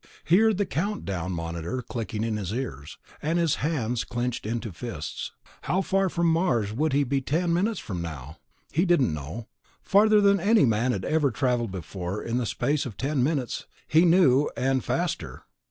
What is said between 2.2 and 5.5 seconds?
in his ears, and his hands clenched into fists.